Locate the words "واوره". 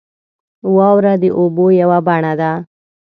0.75-1.13